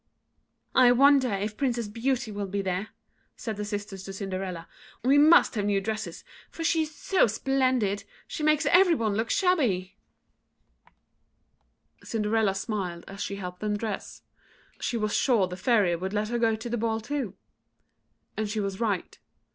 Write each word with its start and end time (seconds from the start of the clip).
"I 0.73 0.91
wonder 0.93 1.31
if 1.31 1.55
Princess 1.55 1.87
Beauty 1.87 2.31
will 2.31 2.47
be 2.47 2.63
there!" 2.63 2.87
said 3.37 3.55
the 3.55 3.63
sisters 3.63 4.01
to 4.05 4.13
Cinderella. 4.13 4.67
"We 5.03 5.19
must 5.19 5.53
have 5.53 5.65
new 5.65 5.79
dresses, 5.79 6.23
for 6.49 6.63
she 6.63 6.81
is 6.81 6.95
so 6.95 7.27
splendid. 7.27 8.03
She 8.25 8.41
makes 8.41 8.65
every 8.65 8.95
one 8.95 9.13
look 9.13 9.29
shabby." 9.29 9.95
[Illustration: 12.01 12.23
CINDERELLA 12.23 12.45
DANCES 12.47 12.67
WITH 12.67 12.71
THE 12.71 12.75
PRINCE.] 12.77 12.95
Cinderella 12.95 12.95
smiled 12.95 13.05
as 13.17 13.21
she 13.21 13.35
helped 13.35 13.59
them 13.59 13.73
to 13.73 13.77
dress. 13.77 14.21
She 14.79 14.97
was 14.97 15.13
sure 15.15 15.45
the 15.45 15.55
Fairy 15.55 15.95
would 15.95 16.13
let 16.13 16.29
her 16.29 16.39
go 16.39 16.55
to 16.55 16.67
the 16.67 16.77
ball 16.77 16.99
too. 16.99 17.35
And 18.35 18.49
she 18.49 18.59
was 18.59 18.79
right. 18.79 19.19